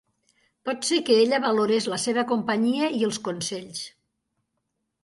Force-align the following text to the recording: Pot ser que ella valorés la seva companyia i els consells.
Pot 0.69 0.87
ser 0.89 0.97
que 1.09 1.17
ella 1.25 1.39
valorés 1.43 1.89
la 1.93 2.01
seva 2.07 2.25
companyia 2.33 2.91
i 3.03 3.05
els 3.11 3.21
consells. 3.31 3.87